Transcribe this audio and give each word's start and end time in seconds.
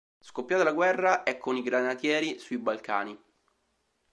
Scoppiata 0.19 0.63
la 0.63 0.71
guerra, 0.71 1.21
è 1.21 1.37
con 1.37 1.55
i 1.57 1.61
Granatieri 1.61 2.39
sui 2.39 2.57
Balcani. 2.57 3.15